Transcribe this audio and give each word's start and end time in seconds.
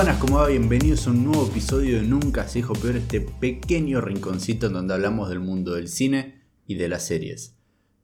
Buenas, 0.00 0.18
¿cómo 0.18 0.38
va? 0.38 0.48
Bienvenidos 0.48 1.06
a 1.06 1.10
un 1.10 1.24
nuevo 1.24 1.46
episodio 1.46 2.00
de 2.00 2.06
Nunca 2.06 2.48
se 2.48 2.60
dijo 2.60 2.72
peor, 2.72 2.96
este 2.96 3.20
pequeño 3.20 4.00
rinconcito 4.00 4.68
en 4.68 4.72
donde 4.72 4.94
hablamos 4.94 5.28
del 5.28 5.40
mundo 5.40 5.74
del 5.74 5.88
cine 5.88 6.40
y 6.66 6.76
de 6.76 6.88
las 6.88 7.04
series. 7.04 7.54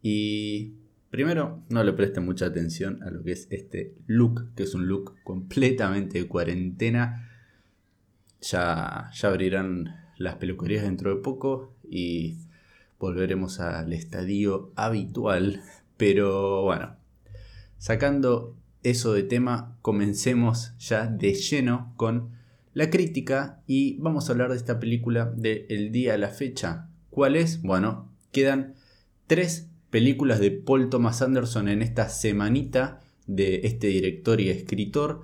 Y 0.03 0.75
primero, 1.09 1.63
no 1.71 1.83
le 1.83 1.95
presten 1.95 2.27
mucha 2.27 2.45
atención 2.45 3.03
a 3.03 3.09
lo 3.09 3.25
que 3.25 3.33
es 3.33 3.49
este 3.51 3.95
look, 4.07 4.55
que 4.55 4.65
es 4.65 4.75
un 4.75 4.87
look 4.89 5.15
completamente 5.25 6.19
de 6.19 6.29
cuarentena. 6.29 7.31
Ya, 8.43 9.11
ya 9.15 9.29
abrirán 9.29 9.97
las 10.19 10.35
peluquerías 10.35 10.83
dentro 10.83 11.17
de 11.17 11.23
poco 11.23 11.79
y 11.83 12.37
volveremos 12.99 13.59
al 13.59 13.95
estadio 13.95 14.71
habitual. 14.77 15.63
Pero 15.97 16.61
bueno, 16.63 16.95
sacando 17.79 18.55
eso 18.91 19.13
de 19.13 19.25
tema, 19.25 19.77
comencemos 19.83 20.73
ya 20.79 21.07
de 21.07 21.35
lleno 21.35 21.93
con 21.97 22.31
la 22.73 22.89
crítica 22.89 23.63
y 23.67 23.99
vamos 23.99 24.29
a 24.29 24.33
hablar 24.33 24.51
de 24.51 24.57
esta 24.57 24.79
película 24.79 25.33
de 25.37 25.67
El 25.71 25.91
día 25.91 26.15
a 26.15 26.19
la 26.19 26.29
fecha. 26.29 26.89
¿Cuál 27.11 27.35
es? 27.35 27.63
Bueno, 27.63 28.13
quedan 28.31 28.75
tres 29.27 29.69
películas 29.91 30.39
de 30.39 30.53
Paul 30.53 30.89
Thomas 30.89 31.21
Anderson 31.21 31.69
en 31.69 31.83
esta 31.83 32.09
semanita 32.09 33.01
de 33.27 33.63
este 33.65 33.89
director 33.89 34.41
y 34.41 34.51
escritor. 34.51 35.23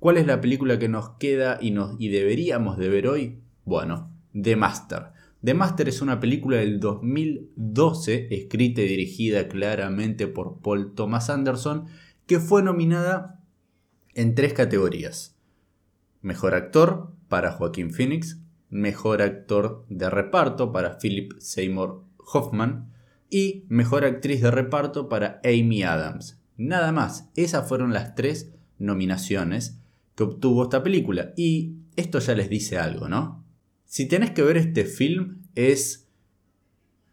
¿Cuál 0.00 0.18
es 0.18 0.26
la 0.26 0.40
película 0.42 0.78
que 0.78 0.88
nos 0.88 1.10
queda 1.18 1.58
y, 1.62 1.70
nos, 1.70 1.98
y 1.98 2.08
deberíamos 2.08 2.76
de 2.76 2.88
ver 2.90 3.06
hoy? 3.06 3.38
Bueno, 3.64 4.10
The 4.34 4.56
Master. 4.56 5.12
The 5.42 5.54
Master 5.54 5.88
es 5.88 6.02
una 6.02 6.18
película 6.20 6.58
del 6.58 6.80
2012, 6.80 8.34
escrita 8.34 8.82
y 8.82 8.88
dirigida 8.88 9.48
claramente 9.48 10.26
por 10.26 10.60
Paul 10.60 10.94
Thomas 10.94 11.30
Anderson, 11.30 11.86
que 12.28 12.38
fue 12.38 12.62
nominada 12.62 13.40
en 14.14 14.34
tres 14.34 14.52
categorías. 14.52 15.34
Mejor 16.20 16.54
actor 16.54 17.14
para 17.26 17.52
Joaquín 17.52 17.90
Phoenix, 17.90 18.38
mejor 18.68 19.22
actor 19.22 19.86
de 19.88 20.10
reparto 20.10 20.70
para 20.70 20.98
Philip 20.98 21.32
Seymour 21.38 22.04
Hoffman 22.18 22.92
y 23.30 23.64
mejor 23.68 24.04
actriz 24.04 24.42
de 24.42 24.50
reparto 24.50 25.08
para 25.08 25.40
Amy 25.42 25.82
Adams. 25.82 26.38
Nada 26.58 26.92
más, 26.92 27.30
esas 27.34 27.66
fueron 27.66 27.94
las 27.94 28.14
tres 28.14 28.52
nominaciones 28.78 29.78
que 30.14 30.24
obtuvo 30.24 30.64
esta 30.64 30.82
película. 30.82 31.32
Y 31.34 31.76
esto 31.96 32.18
ya 32.18 32.34
les 32.34 32.50
dice 32.50 32.76
algo, 32.76 33.08
¿no? 33.08 33.42
Si 33.86 34.06
tenés 34.06 34.32
que 34.32 34.42
ver 34.42 34.58
este 34.58 34.84
film 34.84 35.44
es, 35.54 36.06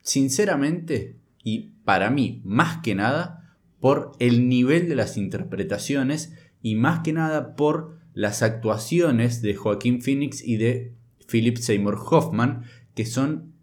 sinceramente, 0.02 1.16
y 1.42 1.72
para 1.86 2.10
mí, 2.10 2.42
más 2.44 2.82
que 2.82 2.96
nada, 2.96 3.45
por 3.80 4.14
el 4.20 4.48
nivel 4.50 4.90
de 4.90 4.96
las 4.96 5.18
interpretaciones 5.18 6.34
y 6.62 6.76
más 6.76 7.02
que 7.02 7.14
nada 7.14 7.56
por 7.56 7.98
las 8.14 8.42
actuaciones 8.42 9.42
de 9.42 9.56
Joaquín 9.56 10.02
Phoenix 10.02 10.42
y 10.44 10.58
de 10.58 10.94
Philip 11.28 11.58
Seymour 11.58 11.98
Hoffman, 12.10 12.64
que 12.96 13.06
son, 13.06 13.54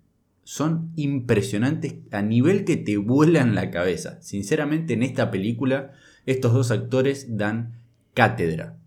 son 0.45 0.93
impresionantes 0.97 1.95
a 2.11 2.23
nivel 2.23 2.65
que 2.65 2.77
te 2.77 2.97
vuelan 2.99 3.55
la 3.55 3.71
cabeza. 3.71 4.21
Sinceramente, 4.21 4.95
en 4.95 5.03
esta 5.03 5.31
película, 5.31 5.93
estos 6.27 6.53
dos 6.53 6.71
actores 6.71 7.37
dan 7.37 7.81
cátedra. 8.15 8.79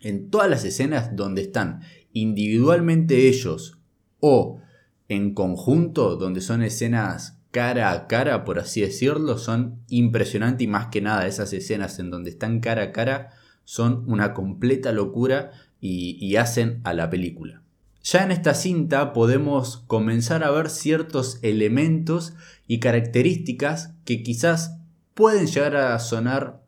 En 0.00 0.30
todas 0.30 0.48
las 0.48 0.64
escenas 0.64 1.14
donde 1.14 1.42
están 1.42 1.82
individualmente 2.12 3.28
ellos 3.28 3.78
o 4.18 4.60
en 5.08 5.34
conjunto, 5.34 6.16
donde 6.16 6.40
son 6.40 6.62
escenas 6.62 7.39
cara 7.50 7.92
a 7.92 8.06
cara, 8.06 8.44
por 8.44 8.58
así 8.58 8.80
decirlo, 8.80 9.38
son 9.38 9.80
impresionantes 9.88 10.64
y 10.64 10.68
más 10.68 10.86
que 10.86 11.00
nada 11.00 11.26
esas 11.26 11.52
escenas 11.52 11.98
en 11.98 12.10
donde 12.10 12.30
están 12.30 12.60
cara 12.60 12.82
a 12.82 12.92
cara 12.92 13.30
son 13.64 14.04
una 14.06 14.34
completa 14.34 14.92
locura 14.92 15.52
y, 15.80 16.36
hacen 16.36 16.80
a 16.84 16.92
la 16.92 17.08
película. 17.08 17.62
Ya 18.02 18.24
en 18.24 18.32
esta 18.32 18.54
cinta 18.54 19.12
podemos 19.12 19.78
comenzar 19.86 20.44
a 20.44 20.50
ver 20.50 20.70
ciertos 20.70 21.38
elementos 21.42 22.34
y 22.66 22.80
características 22.80 23.94
que 24.04 24.22
quizás 24.22 24.76
pueden 25.14 25.46
llegar 25.46 25.76
a 25.76 25.98
sonar 25.98 26.62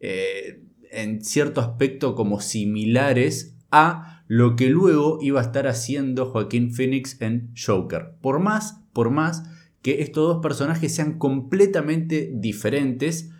eh, 0.00 0.60
en 0.90 1.24
cierto 1.24 1.60
aspecto 1.60 2.14
como 2.14 2.40
similares 2.40 3.54
a 3.70 4.24
lo 4.28 4.56
que 4.56 4.68
luego 4.68 5.18
iba 5.22 5.40
a 5.40 5.44
estar 5.44 5.66
haciendo 5.66 6.26
Joaquín 6.26 6.72
Phoenix 6.72 7.20
en 7.20 7.50
Joker. 7.56 8.12
Por 8.20 8.40
más, 8.40 8.80
por 8.92 9.10
más 9.10 9.44
que 9.86 10.02
estos 10.02 10.26
dos 10.26 10.42
personajes 10.42 10.92
sean 10.92 11.16
completamente 11.16 12.32
diferentes 12.34 13.30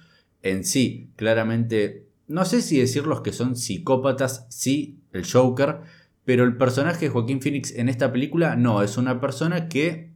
en 0.42 0.62
sí. 0.62 1.10
Claramente, 1.16 2.06
no 2.28 2.44
sé 2.44 2.62
si 2.62 2.78
decirlos 2.78 3.20
que 3.22 3.32
son 3.32 3.56
psicópatas, 3.56 4.46
sí, 4.48 5.00
el 5.10 5.28
Joker, 5.28 5.80
pero 6.24 6.44
el 6.44 6.56
personaje 6.56 7.06
de 7.06 7.08
Joaquín 7.10 7.42
Phoenix 7.42 7.74
en 7.74 7.88
esta 7.88 8.12
película 8.12 8.54
no, 8.54 8.84
es 8.84 8.96
una 8.96 9.20
persona 9.20 9.68
que 9.68 10.12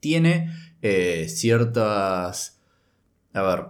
tiene 0.00 0.50
eh, 0.82 1.28
ciertas... 1.28 2.60
A 3.32 3.42
ver, 3.42 3.64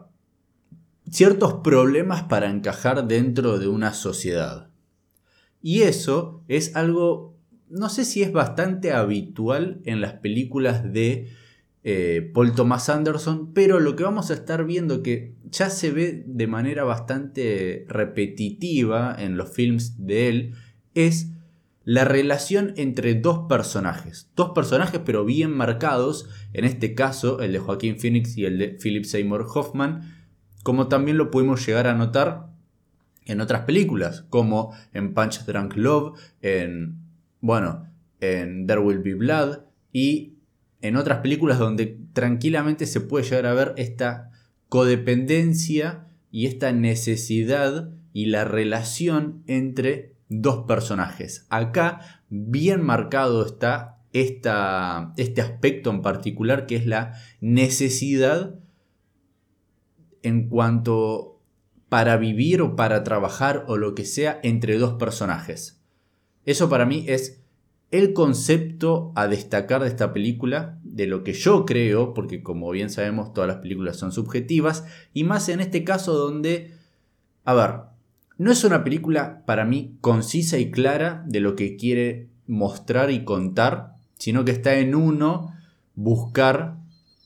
ciertos 1.10 1.56
problemas 1.62 2.22
para 2.22 2.48
encajar 2.48 3.06
dentro 3.06 3.58
de 3.58 3.68
una 3.68 3.92
sociedad. 3.92 4.70
Y 5.60 5.82
eso 5.82 6.42
es 6.48 6.74
algo, 6.76 7.36
no 7.68 7.90
sé 7.90 8.06
si 8.06 8.22
es 8.22 8.32
bastante 8.32 8.92
habitual 8.92 9.82
en 9.84 10.00
las 10.00 10.14
películas 10.14 10.90
de 10.94 11.28
eh, 11.90 12.20
Paul 12.34 12.52
Thomas 12.52 12.90
Anderson, 12.90 13.54
pero 13.54 13.80
lo 13.80 13.96
que 13.96 14.04
vamos 14.04 14.30
a 14.30 14.34
estar 14.34 14.66
viendo 14.66 15.02
que 15.02 15.36
ya 15.50 15.70
se 15.70 15.90
ve 15.90 16.22
de 16.26 16.46
manera 16.46 16.84
bastante 16.84 17.86
repetitiva 17.88 19.16
en 19.18 19.38
los 19.38 19.54
films 19.54 19.94
de 19.96 20.28
él 20.28 20.54
es 20.92 21.30
la 21.84 22.04
relación 22.04 22.74
entre 22.76 23.14
dos 23.14 23.48
personajes. 23.48 24.30
Dos 24.36 24.50
personajes 24.50 25.00
pero 25.02 25.24
bien 25.24 25.50
marcados, 25.50 26.28
en 26.52 26.66
este 26.66 26.94
caso 26.94 27.40
el 27.40 27.52
de 27.52 27.58
Joaquín 27.58 27.98
Phoenix 27.98 28.36
y 28.36 28.44
el 28.44 28.58
de 28.58 28.68
Philip 28.68 29.06
Seymour 29.06 29.46
Hoffman, 29.54 30.14
como 30.62 30.88
también 30.88 31.16
lo 31.16 31.30
pudimos 31.30 31.66
llegar 31.66 31.86
a 31.86 31.94
notar 31.94 32.48
en 33.24 33.40
otras 33.40 33.62
películas, 33.62 34.26
como 34.28 34.74
en 34.92 35.14
Punch 35.14 35.46
Drunk 35.46 35.74
Love, 35.76 36.20
en, 36.42 36.98
bueno, 37.40 37.86
en 38.20 38.66
There 38.66 38.80
Will 38.80 38.98
Be 38.98 39.14
Blood 39.14 39.60
y 39.90 40.34
en 40.80 40.96
otras 40.96 41.18
películas 41.18 41.58
donde 41.58 41.98
tranquilamente 42.12 42.86
se 42.86 43.00
puede 43.00 43.24
llegar 43.24 43.46
a 43.46 43.54
ver 43.54 43.74
esta 43.76 44.30
codependencia 44.68 46.06
y 46.30 46.46
esta 46.46 46.72
necesidad 46.72 47.90
y 48.12 48.26
la 48.26 48.44
relación 48.44 49.42
entre 49.46 50.14
dos 50.28 50.66
personajes. 50.66 51.46
Acá 51.48 52.22
bien 52.28 52.82
marcado 52.82 53.44
está 53.44 53.98
este 54.12 55.40
aspecto 55.40 55.90
en 55.90 56.02
particular 56.02 56.66
que 56.66 56.76
es 56.76 56.86
la 56.86 57.14
necesidad 57.40 58.58
en 60.22 60.48
cuanto 60.48 61.40
para 61.88 62.16
vivir 62.16 62.60
o 62.60 62.76
para 62.76 63.04
trabajar 63.04 63.64
o 63.68 63.76
lo 63.76 63.94
que 63.94 64.04
sea 64.04 64.38
entre 64.42 64.78
dos 64.78 64.94
personajes. 64.94 65.80
Eso 66.44 66.68
para 66.68 66.86
mí 66.86 67.04
es 67.08 67.37
el 67.90 68.12
concepto 68.12 69.12
a 69.14 69.28
destacar 69.28 69.82
de 69.82 69.88
esta 69.88 70.12
película, 70.12 70.78
de 70.82 71.06
lo 71.06 71.24
que 71.24 71.32
yo 71.32 71.64
creo, 71.64 72.12
porque 72.12 72.42
como 72.42 72.70
bien 72.70 72.90
sabemos 72.90 73.32
todas 73.32 73.48
las 73.48 73.58
películas 73.58 73.96
son 73.96 74.12
subjetivas, 74.12 74.84
y 75.14 75.24
más 75.24 75.48
en 75.48 75.60
este 75.60 75.84
caso 75.84 76.14
donde, 76.14 76.74
a 77.44 77.54
ver, 77.54 77.74
no 78.36 78.52
es 78.52 78.62
una 78.64 78.84
película 78.84 79.42
para 79.46 79.64
mí 79.64 79.96
concisa 80.00 80.58
y 80.58 80.70
clara 80.70 81.24
de 81.26 81.40
lo 81.40 81.56
que 81.56 81.76
quiere 81.76 82.28
mostrar 82.46 83.10
y 83.10 83.24
contar, 83.24 83.94
sino 84.18 84.44
que 84.44 84.52
está 84.52 84.78
en 84.78 84.94
uno 84.94 85.54
buscar 85.94 86.76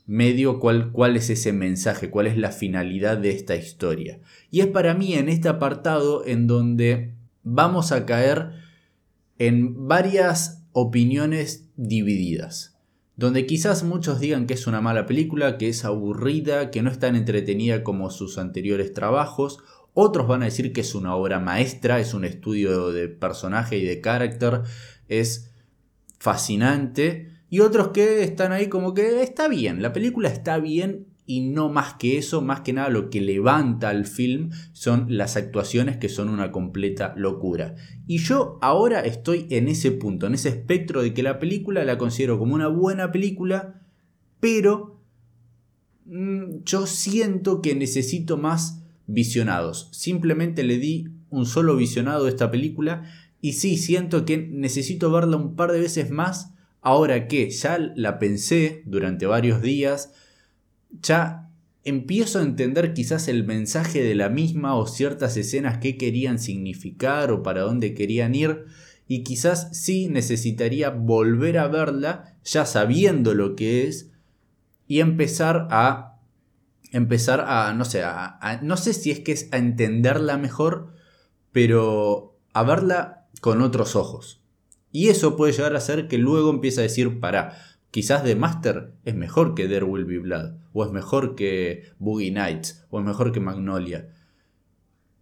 medio 0.07 0.59
cuál, 0.59 0.93
cuál 0.93 1.17
es 1.17 1.29
ese 1.31 1.53
mensaje, 1.53 2.11
cuál 2.11 2.27
es 2.27 2.37
la 2.37 2.51
finalidad 2.51 3.19
de 3.19 3.31
esta 3.31 3.57
historia. 3.57 4.21
Y 4.51 4.61
es 4.61 4.67
para 4.69 4.95
mí 4.95 5.15
en 5.15 5.29
este 5.29 5.49
apartado 5.49 6.25
en 6.27 6.47
donde 6.47 7.15
vamos 7.43 7.93
a 7.93 8.07
caer 8.07 8.53
en 9.39 9.89
varias 9.89 10.62
opiniones 10.73 11.69
divididas. 11.77 12.79
Donde 13.17 13.47
quizás 13.47 13.85
muchos 13.85 14.21
digan 14.21 14.47
que 14.47 14.55
es 14.55 14.67
una 14.67 14.81
mala 14.81 15.07
película, 15.07 15.59
que 15.59 15.69
es 15.69 15.85
aburrida, 15.85 16.71
que 16.71 16.83
no 16.83 16.91
es 16.91 16.99
tan 16.99 17.15
entretenida 17.15 17.85
como 17.85 18.11
sus 18.11 18.39
anteriores 18.39 18.93
trabajos. 18.93 19.59
Otros 19.95 20.27
van 20.27 20.43
a 20.43 20.47
decir 20.47 20.73
que 20.73 20.81
es 20.81 20.95
una 20.95 21.15
obra 21.15 21.39
maestra, 21.39 22.01
es 22.01 22.15
un 22.15 22.25
estudio 22.25 22.91
de 22.91 23.09
personaje 23.09 23.77
y 23.77 23.85
de 23.85 24.01
carácter, 24.01 24.63
es 25.09 25.53
fascinante. 26.19 27.29
Y 27.51 27.61
otros 27.61 27.89
que 27.89 28.23
están 28.23 28.53
ahí 28.53 28.69
como 28.69 28.95
que 28.95 29.23
está 29.23 29.47
bien, 29.49 29.83
la 29.83 29.93
película 29.93 30.31
está 30.31 30.59
bien 30.59 31.12
y 31.27 31.41
no 31.41 31.69
más 31.69 31.95
que 31.95 32.19
eso, 32.19 32.43
más 32.43 32.61
que 32.61 32.73
nada 32.73 32.89
lo 32.89 33.09
que 33.09 33.21
levanta 33.21 33.89
al 33.89 34.07
film 34.07 34.51
son 34.73 35.07
las 35.09 35.37
actuaciones 35.37 35.97
que 35.97 36.09
son 36.09 36.29
una 36.29 36.51
completa 36.51 37.15
locura. 37.17 37.77
Y 38.07 38.19
yo 38.19 38.59
ahora 38.61 39.01
estoy 39.01 39.47
en 39.51 39.69
ese 39.69 39.93
punto, 39.93 40.27
en 40.27 40.35
ese 40.35 40.49
espectro 40.49 41.03
de 41.03 41.15
que 41.15 41.23
la 41.23 41.39
película 41.39 41.85
la 41.85 41.99
considero 41.99 42.39
como 42.39 42.55
una 42.55 42.69
buena 42.69 43.13
película, 43.13 43.83
pero 44.41 45.01
mm, 46.07 46.65
yo 46.65 46.87
siento 46.87 47.63
que 47.63 47.75
necesito 47.75 48.37
más 48.37 48.83
visionados. 49.07 49.89
Simplemente 49.93 50.65
le 50.65 50.79
di 50.79 51.09
un 51.31 51.47
solo 51.47 51.77
visionado 51.77 52.25
de 52.25 52.31
esta 52.31 52.51
película 52.51 53.05
y 53.41 53.55
sí, 53.55 53.77
siento 53.77 54.25
que 54.25 54.39
necesito 54.39 55.11
verla 55.11 55.37
un 55.37 55.57
par 55.57 55.73
de 55.73 55.81
veces 55.81 56.11
más 56.11 56.53
ahora 56.81 57.29
que 57.29 57.49
ya 57.51 57.79
la 57.95 58.19
pensé 58.19 58.83
durante 58.87 59.27
varios 59.27 59.63
días, 59.63 60.13
ya 61.01 61.51
empiezo 61.85 62.39
a 62.39 62.43
entender 62.43 62.95
quizás 62.95 63.29
el 63.29 63.45
mensaje 63.45 64.03
de 64.03 64.15
la 64.15 64.29
misma 64.29 64.77
o 64.77 64.87
ciertas 64.87 65.37
escenas 65.37 65.79
que 65.79 65.97
querían 65.97 66.39
significar 66.39 67.33
o 67.33 67.43
para 67.43 67.63
dónde 67.63 67.95
querían 67.95 68.35
ir 68.35 68.67
y 69.09 69.25
quizás 69.25 69.69
sí 69.73 70.09
necesitaría 70.09 70.91
volver 70.91 71.59
a 71.59 71.69
verla 71.69 72.37
ya 72.45 72.67
sabiendo 72.67 73.35
lo 73.35 73.57
que 73.57 73.89
es 73.89 74.11
y 74.87 75.01
empezar 75.01 75.67
a 75.71 76.21
empezar 76.93 77.41
a 77.41 77.73
no 77.73 77.85
sé 77.85 78.03
no 78.63 78.77
sé 78.77 78.93
si 78.93 79.11
es 79.11 79.21
que 79.21 79.33
es 79.33 79.49
a 79.51 79.57
entenderla 79.57 80.39
mejor 80.39 80.93
pero 81.53 82.39
a 82.53 82.63
verla 82.63 83.27
con 83.41 83.63
otros 83.63 83.97
ojos. 83.97 84.41
Y 84.91 85.09
eso 85.09 85.37
puede 85.37 85.53
llegar 85.53 85.75
a 85.75 85.81
ser 85.81 86.09
que 86.09 86.19
luego 86.19 86.51
empiece 86.51 86.81
a 86.81 86.85
decir 86.85 87.21
para 87.21 87.57
quizás 87.93 88.25
The 88.25 88.35
Master 88.35 88.95
es 89.05 89.15
mejor 89.15 89.55
que 89.55 89.69
There 89.69 89.85
Will 89.85 90.07
Be 90.07 90.19
Blood 90.19 90.55
o 90.73 90.85
es 90.85 90.91
mejor 90.91 91.37
que 91.37 91.85
Boogie 92.01 92.33
Nights 92.33 92.85
o 92.91 92.99
es 92.99 93.07
mejor 93.07 93.31
que 93.31 93.39
Magnolia 93.39 94.09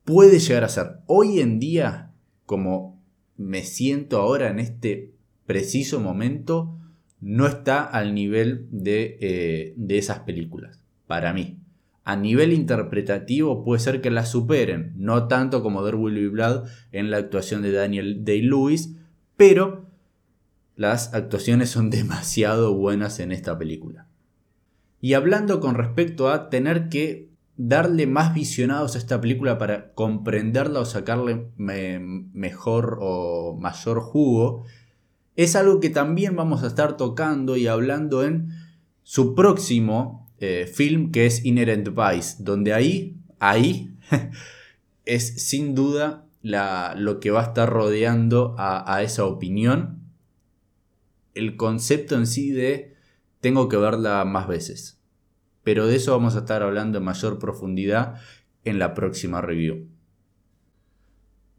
puede 0.05 0.39
llegar 0.39 0.65
a 0.65 0.71
ser 0.71 1.01
hoy 1.07 1.41
en 1.41 1.61
día 1.61 2.13
como 2.47 2.99
me 3.37 3.63
siento 3.63 4.19
ahora 4.19 4.49
en 4.49 4.59
este 4.59 5.13
preciso 5.47 6.01
momento 6.01 6.77
no 7.21 7.47
está 7.47 7.83
al 7.83 8.15
nivel 8.15 8.67
de, 8.71 9.19
eh, 9.21 9.75
de 9.77 9.99
esas 9.99 10.21
películas, 10.21 10.83
para 11.07 11.33
mí. 11.33 11.59
A 12.05 12.17
nivel 12.17 12.53
interpretativo 12.53 13.63
puede 13.63 13.81
ser 13.81 14.01
que 14.01 14.11
la 14.11 14.25
superen, 14.25 14.95
no 14.97 15.29
tanto 15.29 15.63
como 15.63 15.85
There 15.85 15.97
Will 15.97 16.15
Be 16.15 16.29
Blood 16.29 16.69
en 16.93 17.11
la 17.11 17.19
actuación 17.19 17.63
de 17.63 17.73
Daniel 17.73 18.25
Day-Lewis, 18.25 18.97
pero 19.37 19.90
las 20.77 21.15
actuaciones 21.15 21.71
son 21.71 21.91
demasiado 21.91 22.75
buenas 22.75 23.21
en 23.21 23.33
esta 23.33 23.59
película. 23.59 24.07
Y 25.01 25.15
hablando 25.15 25.61
con 25.61 25.75
respecto 25.75 26.29
a 26.29 26.51
tener 26.51 26.89
que 26.89 27.31
darle 27.57 28.07
más 28.07 28.35
visionados 28.35 28.95
a 28.95 28.99
esta 28.99 29.21
película 29.21 29.59
para 29.59 29.93
comprenderla 29.93 30.81
o 30.81 30.85
sacarle 30.85 31.47
mejor 31.57 32.99
o 33.01 33.57
mayor 33.61 34.01
jugo, 34.01 34.65
es 35.37 35.57
algo 35.57 35.81
que 35.81 35.91
también 35.91 36.37
vamos 36.37 36.63
a 36.63 36.67
estar 36.67 36.97
tocando 36.97 37.57
y 37.57 37.67
hablando 37.67 38.25
en 38.25 38.51
su 39.03 39.35
próximo 39.35 40.31
eh, 40.39 40.71
film 40.73 41.13
que 41.13 41.27
es 41.27 41.45
Inherent 41.45 41.89
Vice, 41.89 42.37
donde 42.39 42.73
ahí, 42.73 43.17
ahí 43.39 43.95
es 45.05 45.43
sin 45.43 45.75
duda 45.75 46.27
lo 46.43 47.21
que 47.21 47.31
va 47.31 47.41
a 47.41 47.47
estar 47.49 47.69
rodeando 47.69 48.55
a 48.59 49.03
esa 49.03 49.27
opinión, 49.27 50.00
el 51.35 51.57
concepto 51.57 52.17
en 52.17 52.27
sí 52.27 52.51
de 52.51 52.95
tengo 53.41 53.69
que 53.69 53.77
verla 53.77 54.25
más 54.25 54.49
veces 54.49 55.01
pero 55.63 55.87
de 55.87 55.97
eso 55.97 56.13
vamos 56.13 56.37
a 56.37 56.41
estar 56.41 56.63
hablando 56.63 56.99
en 56.99 57.05
mayor 57.05 57.39
profundidad 57.39 58.17
en 58.65 58.79
la 58.79 58.95
próxima 58.95 59.41
review. 59.41 59.89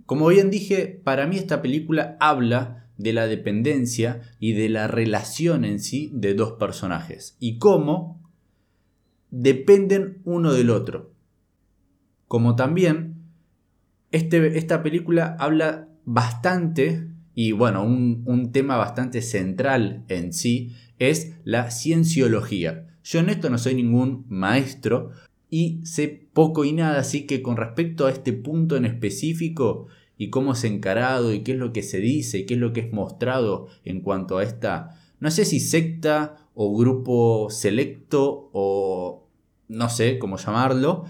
Como 0.06 0.28
bien 0.28 0.50
dije, 0.50 1.02
para 1.04 1.28
mí 1.28 1.38
esta 1.38 1.62
película 1.62 2.18
habla 2.20 2.90
de 2.98 3.14
la 3.14 3.28
dependencia 3.28 4.22
y 4.40 4.54
de 4.54 4.70
la 4.70 4.88
relación 4.88 5.66
en 5.66 5.80
sí 5.80 6.12
de 6.14 6.34
dos 6.34 6.54
personajes 6.54 7.38
y 7.40 7.58
cómo 7.58 8.22
dependen 9.30 10.22
uno 10.26 10.54
del 10.54 10.70
otro. 10.72 11.14
Como 12.28 12.56
también 12.56 13.24
este, 14.12 14.58
esta 14.58 14.84
película 14.84 15.36
habla 15.40 15.88
bastante 16.06 17.08
y 17.36 17.52
bueno, 17.52 17.84
un, 17.84 18.24
un 18.26 18.52
tema 18.52 18.78
bastante 18.78 19.22
central 19.22 20.04
en 20.08 20.34
sí 20.34 20.76
es 21.00 21.36
la 21.44 21.72
cienciología. 21.72 22.88
Yo 23.04 23.20
en 23.20 23.30
esto 23.30 23.50
no 23.50 23.58
soy 23.58 23.76
ningún 23.76 24.26
maestro 24.30 25.12
y 25.50 25.82
sé 25.84 26.28
poco 26.34 26.64
y 26.64 26.72
nada, 26.72 27.00
así 27.00 27.26
que 27.26 27.42
con 27.42 27.58
respecto 27.58 28.06
a 28.06 28.12
este 28.12 28.34
punto 28.34 28.78
en 28.78 28.86
específico 28.86 29.88
y 30.18 30.30
cómo 30.30 30.54
es 30.54 30.64
encarado 30.64 31.34
y 31.34 31.42
qué 31.42 31.54
es 31.54 31.58
lo 31.58 31.74
que 31.74 31.82
se 31.82 32.00
dice 32.00 32.40
y 32.40 32.46
qué 32.46 32.54
es 32.54 32.60
lo 32.60 32.74
que 32.74 32.82
es 32.82 32.94
mostrado 32.94 33.68
en 33.84 34.02
cuanto 34.02 34.38
a 34.38 34.44
esta, 34.44 35.00
no 35.20 35.32
sé 35.32 35.46
si 35.46 35.60
secta 35.60 36.48
o 36.54 36.78
grupo 36.78 37.50
selecto 37.50 38.50
o 38.54 39.28
no 39.68 39.90
sé 39.90 40.20
cómo 40.20 40.38
llamarlo, 40.38 41.06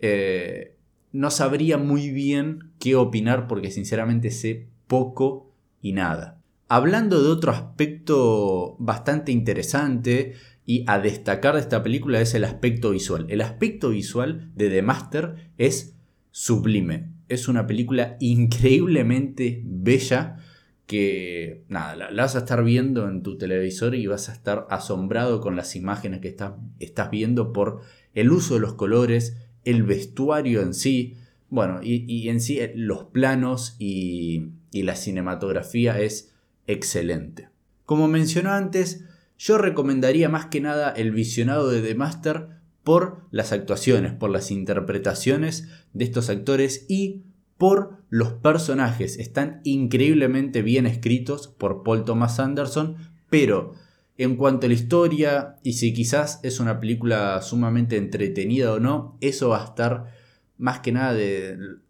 eh, 0.00 0.74
no 1.12 1.30
sabría 1.30 1.78
muy 1.78 2.10
bien 2.10 2.70
qué 2.78 2.96
opinar 2.96 3.46
porque 3.46 3.70
sinceramente 3.70 4.30
sé 4.30 4.66
poco 4.88 5.45
y 5.80 5.92
nada. 5.92 6.40
Hablando 6.68 7.22
de 7.22 7.28
otro 7.28 7.52
aspecto 7.52 8.76
bastante 8.78 9.30
interesante 9.30 10.34
y 10.64 10.84
a 10.88 10.98
destacar 10.98 11.54
de 11.54 11.60
esta 11.60 11.82
película 11.82 12.20
es 12.20 12.34
el 12.34 12.44
aspecto 12.44 12.90
visual. 12.90 13.26
El 13.28 13.40
aspecto 13.40 13.90
visual 13.90 14.50
de 14.56 14.68
The 14.68 14.82
Master 14.82 15.52
es 15.58 15.94
sublime. 16.32 17.12
Es 17.28 17.46
una 17.46 17.66
película 17.66 18.16
increíblemente 18.18 19.62
bella 19.64 20.38
que 20.86 21.64
nada, 21.68 21.96
la, 21.96 22.10
vas 22.10 22.36
a 22.36 22.40
estar 22.40 22.62
viendo 22.62 23.08
en 23.08 23.22
tu 23.22 23.38
televisor 23.38 23.94
y 23.94 24.06
vas 24.06 24.28
a 24.28 24.32
estar 24.32 24.66
asombrado 24.70 25.40
con 25.40 25.56
las 25.56 25.74
imágenes 25.74 26.20
que 26.20 26.28
estás, 26.28 26.52
estás 26.78 27.10
viendo 27.10 27.52
por 27.52 27.80
el 28.14 28.30
uso 28.30 28.54
de 28.54 28.60
los 28.60 28.74
colores, 28.74 29.36
el 29.64 29.82
vestuario 29.82 30.62
en 30.62 30.74
sí, 30.74 31.16
bueno, 31.48 31.80
y, 31.82 32.28
en 32.28 32.40
sí 32.40 32.58
eh, 32.58 32.72
los 32.74 33.04
planos 33.04 33.76
y, 33.78 34.52
la 34.72 34.94
cinematografía 34.94 35.98
es 36.00 36.34
excelente. 36.66 37.48
Como 37.86 38.08
mencioné 38.08 38.50
antes, 38.50 39.04
yo 39.38 39.56
recomendaría 39.56 40.28
más 40.28 40.46
que 40.46 40.60
nada 40.60 40.90
el 40.90 41.12
visionado 41.12 41.70
de 41.70 41.80
The 41.80 41.94
Master 41.94 42.48
por 42.84 43.22
las 43.30 43.52
actuaciones, 43.52 44.12
por 44.12 44.28
las 44.28 44.50
interpretaciones 44.50 45.68
de 45.94 46.04
estos 46.04 46.28
actores 46.28 46.84
y 46.88 47.22
por 47.56 48.02
los 48.10 48.34
personajes. 48.34 49.18
Están 49.18 49.62
increíblemente 49.64 50.60
bien 50.60 50.86
escritos 50.86 51.48
por 51.48 51.82
Paul 51.82 52.04
Thomas 52.04 52.38
Anderson, 52.38 52.96
pero 53.30 53.72
en 54.18 54.36
cuanto 54.36 54.66
a 54.66 54.68
la 54.68 54.74
historia 54.74 55.56
y 55.62 55.74
si 55.74 55.92
quizás 55.92 56.40
es 56.42 56.60
una 56.60 56.80
película 56.80 57.40
sumamente 57.40 57.96
entretenida 57.96 58.72
o 58.72 58.80
no, 58.80 59.16
eso 59.20 59.50
va 59.50 59.62
a 59.62 59.64
estar 59.64 60.15
más 60.58 60.80
que 60.80 60.92
nada 60.92 61.16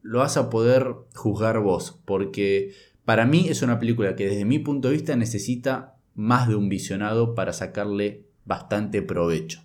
lo 0.03 0.19
vas 0.19 0.37
a 0.37 0.51
poder 0.51 0.95
juzgar 1.15 1.61
vos, 1.61 2.01
porque 2.05 2.73
para 3.05 3.27
mí 3.27 3.49
es 3.49 3.63
una 3.63 3.79
película 3.79 4.17
que 4.17 4.29
desde 4.29 4.45
mi 4.45 4.59
punto 4.59 4.89
de 4.89 4.95
vista 4.95 5.17
necesita 5.17 5.97
más 6.15 6.49
de 6.49 6.57
un 6.57 6.69
visionado 6.69 7.35
para 7.35 7.53
sacarle 7.53 8.25
bastante 8.45 9.03
provecho. 9.03 9.63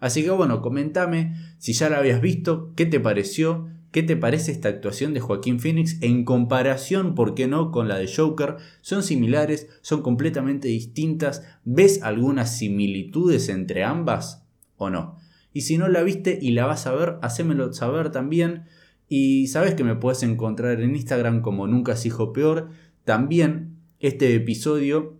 Así 0.00 0.22
que 0.22 0.30
bueno, 0.30 0.62
comentame 0.62 1.34
si 1.58 1.72
ya 1.72 1.88
la 1.88 1.98
habías 1.98 2.20
visto, 2.20 2.72
qué 2.74 2.86
te 2.86 3.00
pareció, 3.00 3.68
qué 3.92 4.02
te 4.02 4.16
parece 4.16 4.52
esta 4.52 4.68
actuación 4.68 5.14
de 5.14 5.20
Joaquín 5.20 5.58
Phoenix 5.58 5.96
en 6.02 6.24
comparación, 6.24 7.14
¿por 7.14 7.34
qué 7.34 7.46
no?, 7.46 7.70
con 7.70 7.88
la 7.88 7.96
de 7.96 8.12
Joker. 8.14 8.56
¿Son 8.82 9.02
similares? 9.02 9.68
¿Son 9.80 10.02
completamente 10.02 10.68
distintas? 10.68 11.44
¿Ves 11.64 12.02
algunas 12.02 12.58
similitudes 12.58 13.48
entre 13.48 13.84
ambas 13.84 14.44
o 14.76 14.90
no? 14.90 15.16
Y 15.56 15.62
si 15.62 15.78
no 15.78 15.88
la 15.88 16.02
viste 16.02 16.38
y 16.38 16.50
la 16.50 16.66
vas 16.66 16.86
a 16.86 16.94
ver, 16.94 17.16
hacémelo 17.22 17.72
saber 17.72 18.10
también. 18.10 18.64
Y 19.08 19.46
sabes 19.46 19.74
que 19.74 19.84
me 19.84 19.94
puedes 19.94 20.22
encontrar 20.22 20.82
en 20.82 20.94
Instagram 20.94 21.40
como 21.40 21.66
Nunca 21.66 21.96
se 21.96 22.08
hijo 22.08 22.34
peor. 22.34 22.68
También 23.04 23.78
este 23.98 24.34
episodio 24.34 25.18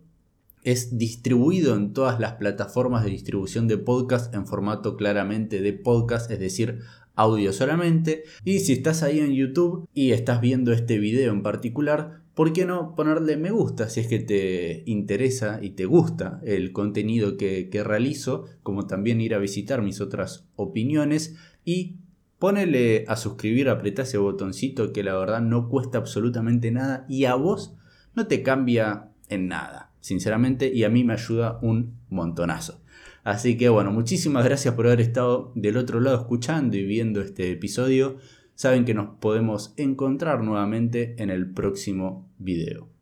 es 0.61 0.99
distribuido 0.99 1.75
en 1.75 1.91
todas 1.91 2.19
las 2.19 2.33
plataformas 2.33 3.03
de 3.03 3.09
distribución 3.09 3.67
de 3.67 3.79
podcast 3.79 4.31
en 4.35 4.45
formato 4.45 4.95
claramente 4.95 5.59
de 5.59 5.73
podcast, 5.73 6.29
es 6.29 6.37
decir, 6.37 6.81
audio 7.15 7.51
solamente. 7.51 8.23
Y 8.43 8.59
si 8.59 8.73
estás 8.73 9.01
ahí 9.01 9.17
en 9.17 9.33
YouTube 9.33 9.89
y 9.91 10.11
estás 10.11 10.39
viendo 10.39 10.71
este 10.71 10.99
video 10.99 11.33
en 11.33 11.41
particular, 11.41 12.21
¿por 12.37 12.53
qué 12.53 12.67
no 12.67 12.93
ponerle 12.93 13.35
me 13.35 13.49
gusta 13.49 13.89
si 13.89 14.01
es 14.01 14.07
que 14.07 14.19
te 14.19 14.83
interesa 14.85 15.57
y 15.59 15.71
te 15.71 15.85
gusta 15.85 16.39
el 16.45 16.71
contenido 16.71 17.35
que, 17.35 17.67
realizo? 17.83 18.45
Como 18.61 18.85
también 18.85 19.21
ir 19.21 19.33
a 19.33 19.39
visitar 19.39 19.81
mis 19.81 20.01
otras 20.01 20.47
opiniones 20.55 21.35
y 21.65 21.95
ponele 22.37 23.05
a 23.07 23.15
suscribir, 23.15 23.69
apretá 23.69 24.03
ese 24.03 24.19
botoncito 24.19 24.93
que 24.93 25.01
la 25.01 25.17
verdad 25.17 25.41
no 25.41 25.67
cuesta 25.67 25.97
absolutamente 25.97 26.69
nada 26.69 27.07
y 27.09 27.25
a 27.25 27.33
vos 27.33 27.75
no 28.13 28.27
te 28.27 28.43
cambia 28.43 29.09
en 29.29 29.47
nada 29.47 29.87
sinceramente, 29.99 30.71
y 30.73 30.83
a 30.83 30.89
mí 30.89 31.03
me 31.03 31.13
ayuda 31.13 31.59
un 31.61 31.97
montonazo. 32.09 32.81
Así 33.23 33.57
que 33.57 33.67
bueno, 33.67 33.91
muchísimas 33.91 34.45
gracias 34.45 34.73
por 34.73 34.87
haber 34.87 35.01
estado 35.01 35.51
del 35.53 35.75
otro 35.75 35.99
lado 35.99 36.17
escuchando 36.17 36.77
y 36.77 36.85
viendo 36.85 37.19
este 37.19 37.51
episodio. 37.51 38.15
Saben 38.57 38.85
que 38.85 38.95
nos 38.95 39.09
podemos 39.19 39.75
encontrar 39.77 40.43
nuevamente 40.43 41.13
en 41.21 41.29
el 41.29 41.53
próximo 41.53 42.27
video. 42.39 42.96